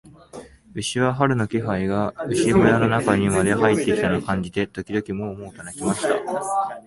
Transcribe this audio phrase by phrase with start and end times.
[0.73, 6.79] 牛は、春の気配が牛小屋の中にまで入ってきたのを感じて、時々モウ、モウと鳴きました。